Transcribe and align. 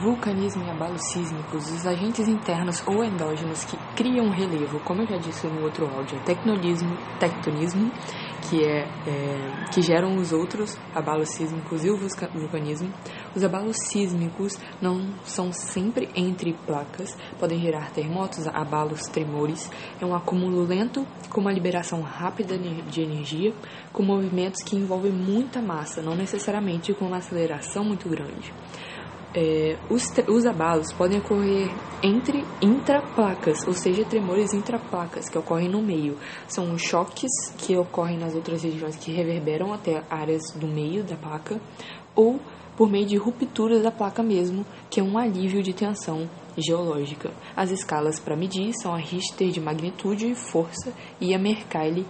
Vulcanismo 0.00 0.64
e 0.64 0.70
abalos 0.70 1.00
sísmicos, 1.12 1.72
os 1.72 1.84
agentes 1.84 2.28
internos 2.28 2.86
ou 2.86 3.02
endógenos 3.02 3.64
que 3.64 3.76
criam 3.96 4.30
relevo, 4.30 4.78
como 4.84 5.02
eu 5.02 5.08
já 5.08 5.16
disse 5.16 5.48
no 5.48 5.64
outro 5.64 5.86
áudio, 5.92 6.16
é 6.18 6.20
tectonismo, 6.20 6.96
tectonismo 7.18 7.90
que, 8.48 8.64
é, 8.64 8.86
é, 9.06 9.66
que 9.72 9.82
geram 9.82 10.16
os 10.16 10.32
outros 10.32 10.78
abalos 10.94 11.30
sísmicos 11.30 11.84
e 11.84 11.90
o 11.90 11.96
vulcanismo. 11.96 12.94
Os 13.34 13.42
abalos 13.42 13.76
sísmicos 13.88 14.56
não 14.80 15.14
são 15.24 15.52
sempre 15.52 16.08
entre 16.14 16.52
placas, 16.64 17.16
podem 17.36 17.58
gerar 17.58 17.90
terremotos, 17.90 18.46
abalos, 18.46 19.02
tremores. 19.08 19.68
É 20.00 20.06
um 20.06 20.14
acúmulo 20.14 20.64
lento 20.64 21.04
com 21.28 21.40
uma 21.40 21.52
liberação 21.52 22.02
rápida 22.02 22.56
de 22.56 23.02
energia, 23.02 23.52
com 23.92 24.04
movimentos 24.04 24.62
que 24.62 24.76
envolvem 24.76 25.10
muita 25.10 25.60
massa, 25.60 26.00
não 26.00 26.14
necessariamente 26.14 26.94
com 26.94 27.06
uma 27.06 27.16
aceleração 27.16 27.82
muito 27.84 28.08
grande 28.08 28.52
é, 29.38 29.76
os, 29.88 30.02
os 30.26 30.44
abalos 30.44 30.92
podem 30.92 31.20
ocorrer 31.20 31.70
entre 32.02 32.44
intraplacas, 32.60 33.64
ou 33.68 33.72
seja, 33.72 34.04
tremores 34.04 34.52
intraplacas 34.52 35.28
que 35.28 35.38
ocorrem 35.38 35.68
no 35.68 35.80
meio. 35.80 36.18
São 36.48 36.76
choques 36.76 37.30
que 37.56 37.76
ocorrem 37.76 38.18
nas 38.18 38.34
outras 38.34 38.64
regiões 38.64 38.96
que 38.96 39.12
reverberam 39.12 39.72
até 39.72 40.02
áreas 40.10 40.42
do 40.56 40.66
meio 40.66 41.04
da 41.04 41.14
placa, 41.14 41.60
ou 42.16 42.40
por 42.76 42.90
meio 42.90 43.06
de 43.06 43.16
rupturas 43.16 43.80
da 43.80 43.92
placa 43.92 44.24
mesmo, 44.24 44.66
que 44.90 44.98
é 44.98 45.02
um 45.04 45.16
alívio 45.16 45.62
de 45.62 45.72
tensão 45.72 46.28
geológica. 46.56 47.30
As 47.54 47.70
escalas 47.70 48.18
para 48.18 48.36
medir 48.36 48.72
são 48.82 48.92
a 48.92 48.98
Richter 48.98 49.50
de 49.50 49.60
magnitude 49.60 50.32
e 50.32 50.34
força 50.34 50.92
e 51.20 51.32
a 51.32 51.38
Mercalli 51.38 52.04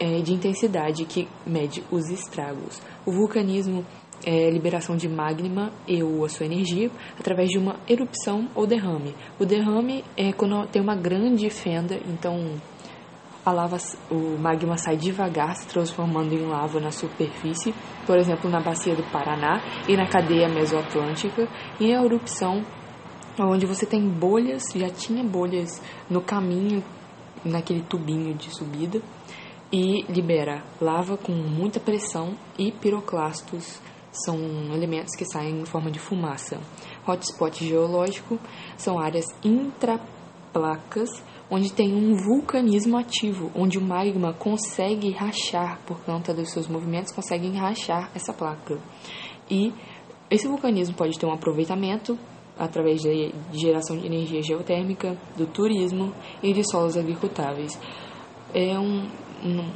é, 0.00 0.20
de 0.20 0.32
intensidade, 0.32 1.04
que 1.04 1.28
mede 1.46 1.84
os 1.90 2.08
estragos. 2.10 2.80
O 3.06 3.12
vulcanismo 3.12 3.84
é, 4.24 4.50
liberação 4.50 4.96
de 4.96 5.08
magma 5.08 5.72
e 5.86 6.02
ou 6.02 6.24
a 6.24 6.28
sua 6.28 6.46
energia 6.46 6.90
através 7.18 7.48
de 7.48 7.58
uma 7.58 7.76
erupção 7.88 8.48
ou 8.54 8.66
derrame. 8.66 9.14
O 9.38 9.44
derrame 9.44 10.04
é 10.16 10.32
quando 10.32 10.66
tem 10.68 10.80
uma 10.80 10.96
grande 10.96 11.48
fenda, 11.50 11.98
então 12.06 12.60
a 13.44 13.52
lava, 13.52 13.76
o 14.10 14.38
magma 14.38 14.76
sai 14.78 14.96
devagar, 14.96 15.54
se 15.54 15.68
transformando 15.68 16.32
em 16.32 16.46
lava 16.46 16.80
na 16.80 16.90
superfície, 16.90 17.74
por 18.06 18.16
exemplo, 18.16 18.48
na 18.48 18.60
bacia 18.60 18.94
do 18.94 19.02
Paraná 19.10 19.62
e 19.86 19.96
na 19.96 20.06
cadeia 20.06 20.48
mesoatlântica, 20.48 21.46
e 21.78 21.92
a 21.92 22.02
erupção 22.02 22.64
onde 23.38 23.66
você 23.66 23.84
tem 23.84 24.08
bolhas, 24.08 24.62
já 24.74 24.88
tinha 24.88 25.22
bolhas 25.22 25.82
no 26.08 26.22
caminho, 26.22 26.82
naquele 27.44 27.82
tubinho 27.82 28.34
de 28.34 28.54
subida, 28.54 29.02
e 29.70 30.02
libera 30.10 30.62
lava 30.80 31.16
com 31.16 31.32
muita 31.32 31.80
pressão 31.80 32.34
e 32.58 32.70
piroclastos 32.70 33.80
são 34.24 34.38
elementos 34.72 35.14
que 35.16 35.24
saem 35.24 35.60
em 35.60 35.64
forma 35.64 35.90
de 35.90 35.98
fumaça. 35.98 36.60
Hotspot 37.06 37.64
geológico 37.64 38.38
são 38.76 38.98
áreas 38.98 39.26
intraplacas 39.44 41.10
onde 41.50 41.72
tem 41.72 41.94
um 41.94 42.16
vulcanismo 42.16 42.96
ativo, 42.96 43.50
onde 43.54 43.78
o 43.78 43.82
magma 43.82 44.32
consegue 44.32 45.10
rachar, 45.10 45.78
por 45.86 46.00
conta 46.00 46.32
dos 46.32 46.50
seus 46.50 46.66
movimentos, 46.66 47.12
conseguem 47.12 47.52
rachar 47.54 48.10
essa 48.14 48.32
placa. 48.32 48.78
E 49.50 49.72
esse 50.30 50.48
vulcanismo 50.48 50.94
pode 50.94 51.18
ter 51.18 51.26
um 51.26 51.32
aproveitamento 51.32 52.18
através 52.58 53.00
de 53.00 53.32
geração 53.52 53.96
de 53.98 54.06
energia 54.06 54.42
geotérmica, 54.42 55.16
do 55.36 55.46
turismo 55.46 56.14
e 56.42 56.52
de 56.52 56.62
solos 56.70 56.96
agricultáveis. 56.96 57.78
É 58.54 58.78
um, 58.78 59.08
um 59.44 59.70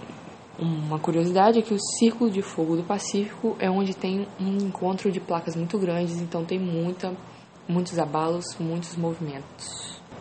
uma 0.58 0.98
curiosidade 0.98 1.58
é 1.58 1.62
que 1.62 1.72
o 1.72 1.78
Círculo 1.98 2.30
de 2.30 2.42
Fogo 2.42 2.76
do 2.76 2.82
Pacífico 2.82 3.56
é 3.60 3.70
onde 3.70 3.94
tem 3.94 4.26
um 4.40 4.56
encontro 4.58 5.10
de 5.10 5.20
placas 5.20 5.54
muito 5.54 5.78
grandes, 5.78 6.20
então 6.20 6.44
tem 6.44 6.58
muita, 6.58 7.14
muitos 7.68 7.98
abalos, 7.98 8.44
muitos 8.58 8.96
movimentos. 8.96 9.97